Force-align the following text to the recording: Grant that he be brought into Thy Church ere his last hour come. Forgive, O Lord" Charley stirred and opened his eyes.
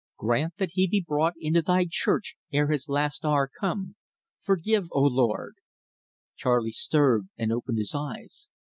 Grant 0.17 0.55
that 0.57 0.71
he 0.71 0.87
be 0.87 1.05
brought 1.07 1.35
into 1.39 1.61
Thy 1.61 1.85
Church 1.87 2.35
ere 2.51 2.71
his 2.71 2.89
last 2.89 3.23
hour 3.23 3.47
come. 3.59 3.97
Forgive, 4.41 4.87
O 4.91 5.01
Lord" 5.01 5.57
Charley 6.37 6.71
stirred 6.71 7.29
and 7.37 7.53
opened 7.53 7.77
his 7.77 7.93
eyes. 7.93 8.47